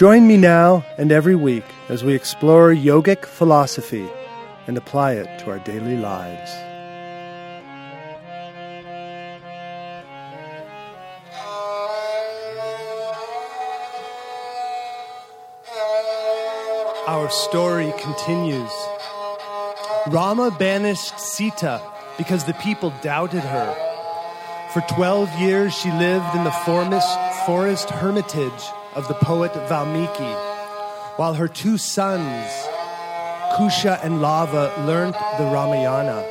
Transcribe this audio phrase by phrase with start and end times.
[0.00, 4.08] Join me now and every week as we explore yogic philosophy
[4.66, 6.50] and apply it to our daily lives.
[17.06, 18.72] Our story continues.
[20.06, 21.82] Rama banished Sita
[22.16, 23.74] because the people doubted her.
[24.72, 30.32] For 12 years, she lived in the forest, forest hermitage of the poet Valmiki,
[31.16, 32.50] while her two sons,
[33.56, 36.24] Kusha and Lava, learnt the Ramayana.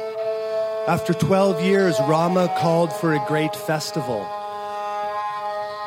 [0.87, 4.27] After 12 years, Rama called for a great festival.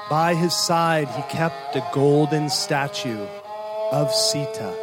[0.09, 3.27] By his side, he kept a golden statue
[3.91, 4.75] of Sita.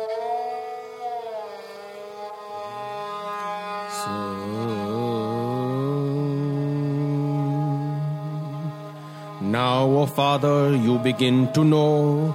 [9.41, 12.31] Now, O Father, you begin to know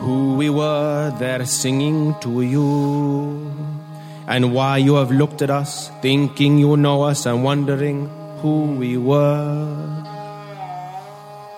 [0.00, 3.52] who we were there singing to you,
[4.26, 8.08] and why you have looked at us, thinking you know us, and wondering
[8.40, 9.76] who we were.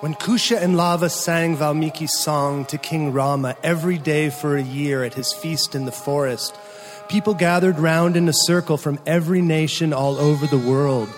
[0.01, 5.05] When Kusha and Lava sang Valmiki's song to King Rama every day for a year
[5.05, 6.59] at his feast in the forest,
[7.09, 11.09] people gathered round in a circle from every nation all over the world.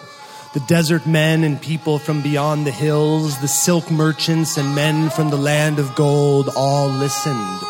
[0.54, 5.30] The desert men and people from beyond the hills, the silk merchants and men from
[5.30, 7.60] the land of gold all listened.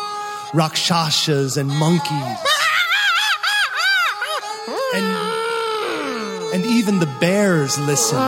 [0.53, 2.37] Rakshasas and monkeys.
[4.95, 5.05] And,
[6.53, 8.19] and even the bears listened.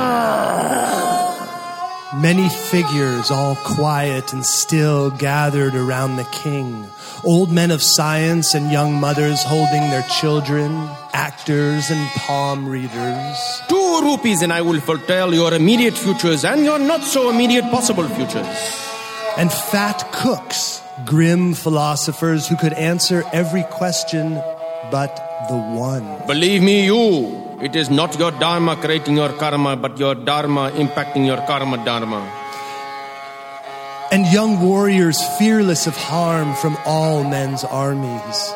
[2.16, 6.88] Many figures, all quiet and still, gathered around the king.
[7.24, 13.62] Old men of science and young mothers holding their children, actors and palm readers.
[13.90, 18.08] Two rupees, and I will foretell your immediate futures and your not so immediate possible
[18.08, 18.60] futures.
[19.36, 24.36] And fat cooks, grim philosophers who could answer every question
[24.92, 25.16] but
[25.50, 26.06] the one.
[26.28, 27.58] Believe me, you.
[27.62, 32.22] It is not your dharma creating your karma, but your dharma impacting your karma dharma.
[34.12, 38.54] And young warriors fearless of harm from all men's armies.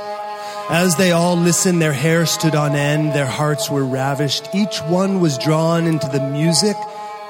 [0.69, 4.47] As they all listened, their hair stood on end, their hearts were ravished.
[4.55, 6.77] Each one was drawn into the music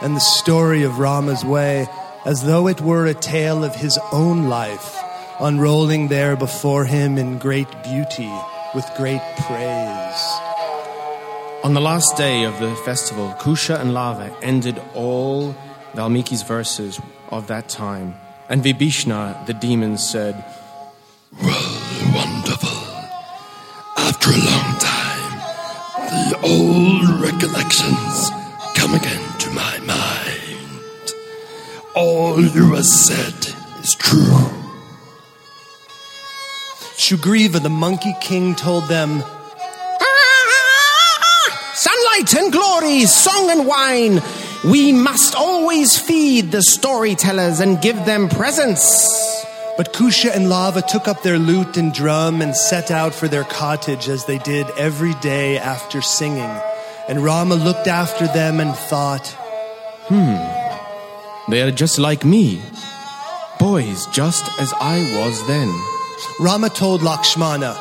[0.01, 1.87] and the story of Rama's way,
[2.25, 4.95] as though it were a tale of his own life,
[5.39, 8.31] unrolling there before him in great beauty,
[8.75, 10.39] with great praise.
[11.63, 15.55] On the last day of the festival, Kusha and Lava ended all
[15.95, 16.99] Valmiki's verses
[17.29, 18.15] of that time.
[18.47, 20.43] And Vibhishana, the demon, said,
[26.43, 28.29] old recollections
[28.75, 31.13] come again to my mind.
[31.95, 34.49] All you have said is true.
[36.97, 39.23] Shugriva, the monkey king, told them,
[41.73, 44.21] Sunlight and glory, song and wine.
[44.63, 49.42] We must always feed the storytellers and give them presents.
[49.75, 53.43] But Kusha and Lava took up their lute and drum and set out for their
[53.43, 56.53] cottage as they did every day after singing.
[57.07, 59.25] And Rama looked after them and thought,
[60.09, 60.37] Hmm,
[61.51, 62.61] They are just like me.
[63.59, 65.69] Boys, just as I was then.
[66.39, 67.73] Rama told Lakshmana,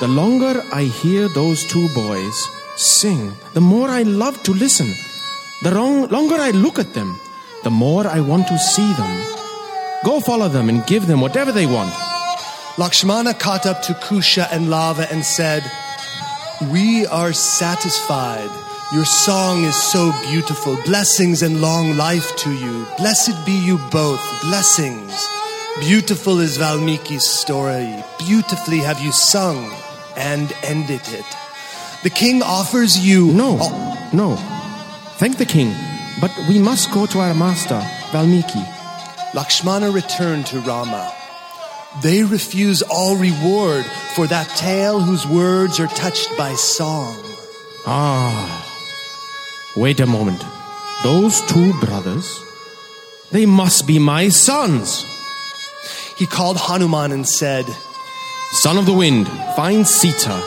[0.00, 4.88] The longer I hear those two boys sing, the more I love to listen.
[5.62, 7.18] The wrong, longer I look at them,
[7.64, 9.37] the more I want to see them.
[10.04, 11.92] Go follow them and give them whatever they want.
[12.78, 15.62] Lakshmana caught up to Kusha and Lava and said,
[16.70, 18.48] We are satisfied.
[18.94, 20.76] Your song is so beautiful.
[20.84, 22.86] Blessings and long life to you.
[22.96, 24.22] Blessed be you both.
[24.42, 25.12] Blessings.
[25.80, 27.92] Beautiful is Valmiki's story.
[28.18, 29.70] Beautifully have you sung
[30.16, 31.26] and ended it.
[32.04, 33.32] The king offers you.
[33.32, 34.36] No, Oh, no.
[35.18, 35.74] Thank the king,
[36.20, 38.62] but we must go to our master, Valmiki.
[39.34, 41.12] Lakshmana returned to Rama.
[42.02, 43.84] They refuse all reward
[44.14, 47.16] for that tale whose words are touched by song.
[47.86, 48.64] Ah.
[49.76, 50.44] Wait a moment.
[51.02, 52.42] Those two brothers?
[53.30, 55.04] They must be my sons.
[56.16, 57.66] He called Hanuman and said,
[58.52, 60.42] Son of the wind, find Sita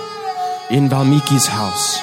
[0.72, 2.00] in Valmiki's house.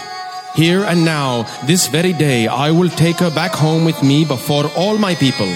[0.55, 4.71] Here and now, this very day, I will take her back home with me before
[4.77, 5.53] all my people.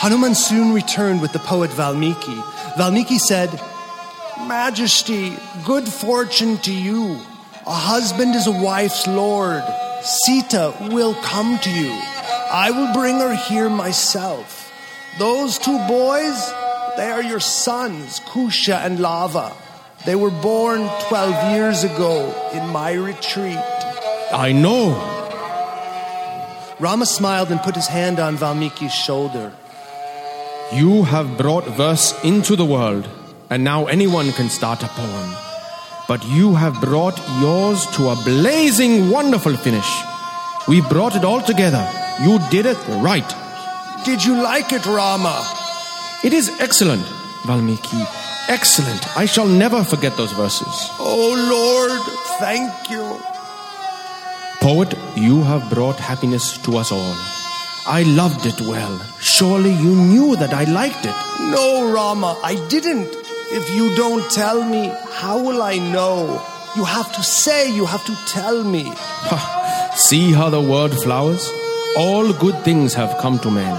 [0.00, 2.40] Hanuman soon returned with the poet Valmiki.
[2.76, 3.50] Valmiki said,
[4.46, 7.18] Majesty, good fortune to you.
[7.66, 9.64] A husband is a wife's lord.
[10.02, 11.90] Sita will come to you.
[11.90, 14.72] I will bring her here myself.
[15.18, 16.52] Those two boys,
[16.96, 19.52] they are your sons, Kusha and Lava.
[20.06, 23.58] They were born 12 years ago in my retreat.
[24.30, 24.94] I know.
[26.78, 29.52] Rama smiled and put his hand on Valmiki's shoulder.
[30.72, 33.08] You have brought verse into the world,
[33.48, 35.34] and now anyone can start a poem.
[36.06, 39.90] But you have brought yours to a blazing, wonderful finish.
[40.68, 41.88] We brought it all together.
[42.22, 43.24] You did it right.
[44.04, 45.42] Did you like it, Rama?
[46.22, 47.06] It is excellent,
[47.46, 48.04] Valmiki.
[48.48, 49.16] Excellent.
[49.16, 50.66] I shall never forget those verses.
[50.98, 52.02] Oh, Lord,
[52.40, 53.18] thank you.
[54.60, 57.37] Poet, you have brought happiness to us all.
[57.90, 58.98] I loved it well.
[59.18, 61.14] Surely you knew that I liked it.
[61.40, 63.08] No, Rama, I didn't.
[63.50, 66.42] If you don't tell me, how will I know?
[66.76, 68.82] You have to say, you have to tell me.
[68.84, 71.50] Ha, see how the word flowers?
[71.96, 73.74] All good things have come to men.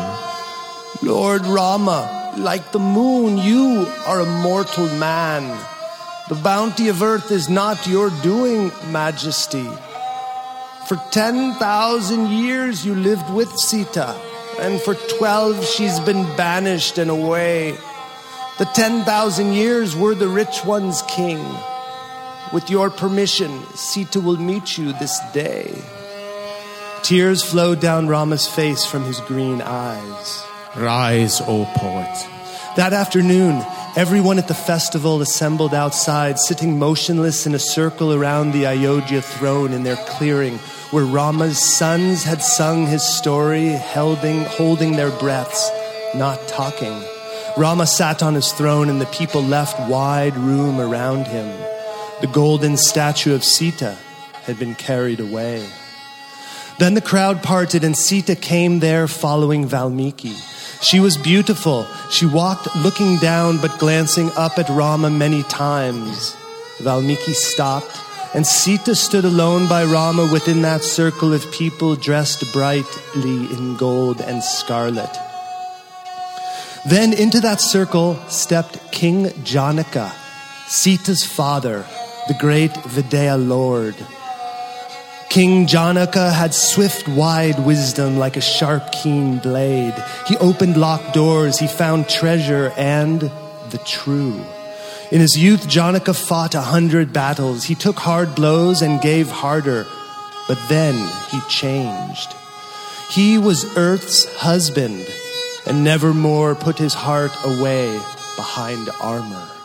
[1.03, 5.43] Lord Rama, like the moon, you are a mortal man.
[6.29, 9.69] The bounty of earth is not your doing, Majesty.
[10.89, 14.19] For 10,000 years you lived with Sita,
[14.59, 17.77] and for 12 she's been banished and away.
[18.57, 21.45] The 10,000 years were the rich one's king.
[22.51, 25.79] With your permission, Sita will meet you this day.
[27.03, 30.43] Tears flowed down Rama's face from his green eyes.
[30.75, 32.38] Rise, O poet.
[32.75, 33.63] That afternoon,
[33.95, 39.73] everyone at the festival assembled outside, sitting motionless in a circle around the Ayodhya throne
[39.73, 40.59] in their clearing,
[40.91, 45.69] where Rama's sons had sung his story, holding, holding their breaths,
[46.13, 47.03] not talking.
[47.57, 51.47] Rama sat on his throne, and the people left wide room around him.
[52.21, 53.97] The golden statue of Sita
[54.43, 55.67] had been carried away.
[56.77, 60.35] Then the crowd parted, and Sita came there following Valmiki.
[60.81, 61.85] She was beautiful.
[62.09, 66.35] She walked looking down but glancing up at Rama many times.
[66.79, 67.99] Valmiki stopped,
[68.33, 74.21] and Sita stood alone by Rama within that circle of people dressed brightly in gold
[74.21, 75.09] and scarlet.
[76.85, 80.13] Then into that circle stepped King Janaka,
[80.67, 81.85] Sita's father,
[82.29, 83.95] the great Vidya Lord.
[85.29, 89.93] King Janaka had swift, wide wisdom like a sharp, keen blade.
[90.25, 93.21] He opened locked doors, he found treasure and
[93.69, 94.43] the true.
[95.11, 97.63] In his youth, Janaka fought a hundred battles.
[97.63, 99.85] He took hard blows and gave harder,
[100.47, 100.95] but then
[101.29, 102.33] he changed.
[103.11, 105.07] He was Earth's husband
[105.67, 107.91] and never more put his heart away
[108.35, 109.58] behind armor.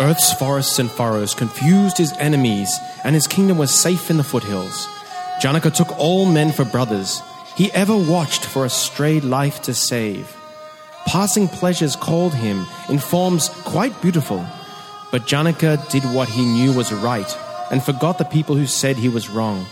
[0.00, 4.88] Earth's forests and furrows confused his enemies, and his kingdom was safe in the foothills.
[5.42, 7.20] Janaka took all men for brothers.
[7.54, 10.34] He ever watched for a strayed life to save.
[11.06, 14.44] Passing pleasures called him in forms quite beautiful,
[15.12, 17.36] but Janaka did what he knew was right
[17.70, 19.66] and forgot the people who said he was wrong.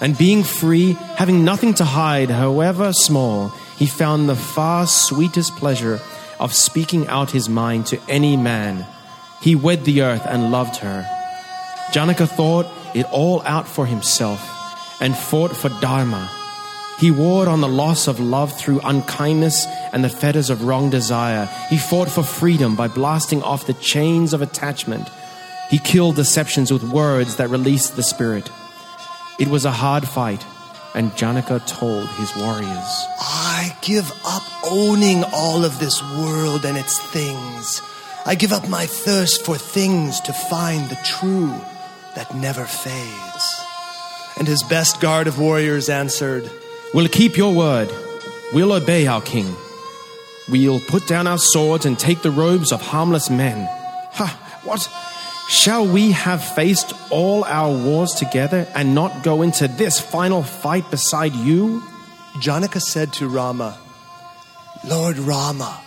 [0.00, 6.00] And being free, having nothing to hide, however small, he found the far sweetest pleasure
[6.40, 8.84] of speaking out his mind to any man.
[9.42, 11.06] He wed the earth and loved her.
[11.92, 14.40] Janaka thought it all out for himself
[15.00, 16.30] and fought for Dharma.
[16.98, 21.46] He warred on the loss of love through unkindness and the fetters of wrong desire.
[21.68, 25.08] He fought for freedom by blasting off the chains of attachment.
[25.70, 28.48] He killed deceptions with words that released the spirit.
[29.40, 30.44] It was a hard fight,
[30.94, 33.06] and Janaka told his warriors.
[33.18, 37.82] I give up owning all of this world and its things.
[38.24, 41.48] I give up my thirst for things to find the true
[42.14, 43.64] that never fades.
[44.38, 46.48] And his best guard of warriors answered,
[46.94, 47.90] We'll keep your word.
[48.52, 49.54] We'll obey our king.
[50.48, 53.66] We'll put down our swords and take the robes of harmless men.
[54.12, 54.60] Ha!
[54.64, 54.88] What?
[55.48, 60.90] Shall we have faced all our wars together and not go into this final fight
[60.90, 61.82] beside you?
[62.40, 63.78] Janaka said to Rama,
[64.84, 65.80] Lord Rama,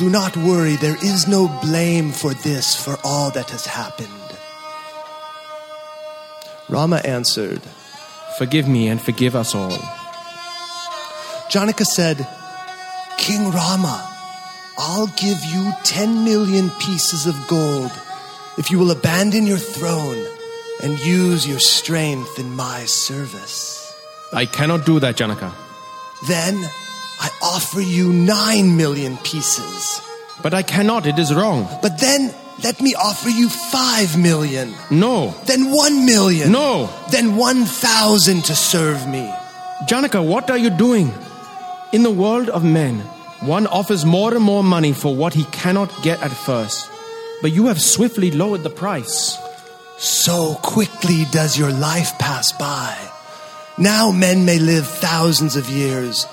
[0.00, 4.08] do not worry, there is no blame for this, for all that has happened.
[6.70, 7.60] Rama answered,
[8.38, 9.76] Forgive me and forgive us all.
[11.50, 12.26] Janaka said,
[13.18, 13.96] King Rama,
[14.78, 17.92] I'll give you 10 million pieces of gold
[18.56, 20.24] if you will abandon your throne
[20.82, 23.94] and use your strength in my service.
[24.32, 25.52] I cannot do that, Janaka.
[26.26, 26.70] Then
[27.20, 30.00] I offer you 9 million pieces.
[30.42, 31.68] But I cannot, it is wrong.
[31.82, 32.34] But then
[32.64, 34.74] let me offer you 5 million.
[34.90, 35.34] No.
[35.44, 36.50] Then 1 million.
[36.50, 36.88] No.
[37.10, 39.30] Then 1,000 to serve me.
[39.86, 41.12] Janaka, what are you doing?
[41.92, 43.00] In the world of men,
[43.40, 46.90] one offers more and more money for what he cannot get at first.
[47.42, 49.38] But you have swiftly lowered the price.
[49.98, 52.96] So quickly does your life pass by.
[53.76, 56.26] Now men may live thousands of years.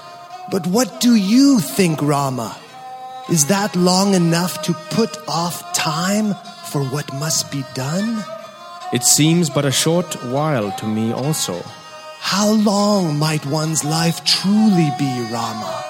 [0.49, 2.55] But what do you think, Rama?
[3.29, 6.35] Is that long enough to put off time
[6.67, 8.23] for what must be done?
[8.93, 11.61] It seems but a short while to me also.
[12.19, 15.83] How long might one's life truly be, Rama?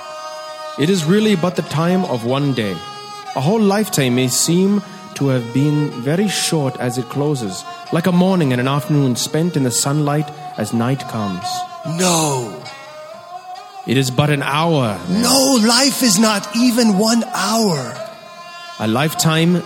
[0.79, 2.75] It is really but the time of one day.
[3.35, 4.81] A whole lifetime may seem
[5.13, 9.55] to have been very short as it closes, like a morning and an afternoon spent
[9.55, 11.45] in the sunlight as night comes.
[11.99, 12.63] No,
[13.87, 14.99] It is but an hour.
[15.09, 17.79] no, life is not even one hour.
[18.79, 19.63] A lifetime,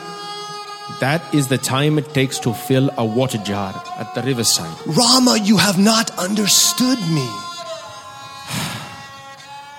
[1.00, 4.76] that is the time it takes to fill a water jar at the riverside.
[4.86, 7.28] Rama, you have not understood me.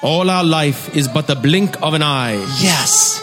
[0.02, 2.34] All our life is but the blink of an eye.
[2.60, 3.22] Yes.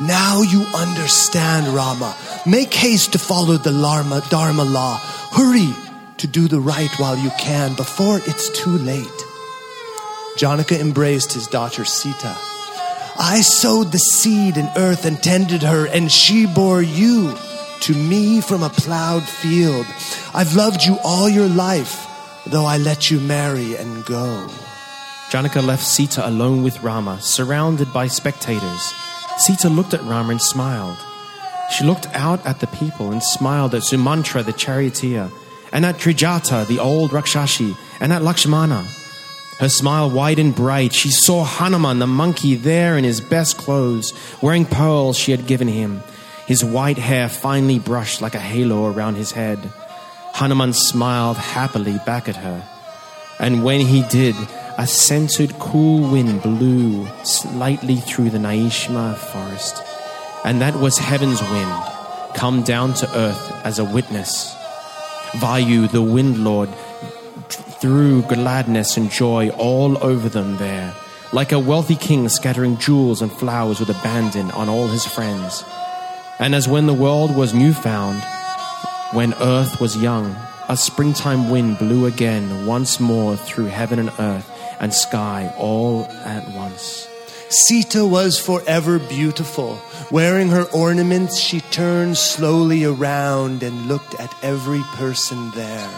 [0.00, 2.16] Now you understand, Rama.
[2.46, 4.96] Make haste to follow the Dharma, Dharma law.
[5.32, 5.72] Hurry
[6.16, 9.27] to do the right while you can before it's too late.
[10.38, 12.36] Janaka embraced his daughter Sita.
[13.18, 17.34] I sowed the seed in earth and tended her, and she bore you
[17.80, 19.84] to me from a plowed field.
[20.32, 22.06] I've loved you all your life,
[22.46, 24.48] though I let you marry and go.
[25.30, 28.94] Janaka left Sita alone with Rama, surrounded by spectators.
[29.38, 30.98] Sita looked at Rama and smiled.
[31.72, 35.32] She looked out at the people and smiled at Sumantra, the charioteer,
[35.72, 38.86] and at Trijata, the old Rakshashi, and at Lakshmana.
[39.58, 40.92] Her smile wide and bright.
[40.94, 45.66] She saw Hanuman, the monkey, there in his best clothes, wearing pearls she had given
[45.66, 46.02] him,
[46.46, 49.58] his white hair finely brushed like a halo around his head.
[50.34, 52.62] Hanuman smiled happily back at her.
[53.40, 54.36] And when he did,
[54.78, 59.82] a scented cool wind blew slightly through the Naimisha forest.
[60.44, 61.82] And that was heaven's wind,
[62.34, 64.54] come down to earth as a witness.
[65.32, 66.68] Vayu, the wind lord,
[67.80, 70.94] threw gladness and joy all over them there,
[71.32, 75.64] like a wealthy king scattering jewels and flowers with abandon on all his friends.
[76.38, 78.22] And as when the world was new found,
[79.12, 80.36] when earth was young,
[80.68, 86.46] a springtime wind blew again once more through heaven and earth and sky all at
[86.54, 87.08] once.
[87.48, 89.80] Sita was forever beautiful.
[90.10, 95.90] Wearing her ornaments, she turned slowly around and looked at every person there.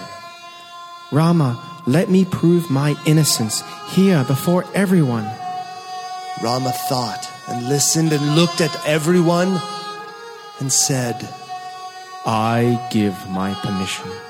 [1.10, 1.60] Rama,
[1.92, 5.24] let me prove my innocence here before everyone.
[6.42, 9.60] Rama thought and listened and looked at everyone
[10.60, 11.28] and said,
[12.24, 14.29] I give my permission.